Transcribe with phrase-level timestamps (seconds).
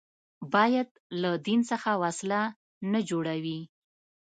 [0.53, 0.89] باید
[1.21, 2.41] له دین څخه وسله
[2.91, 3.59] نه جوړوي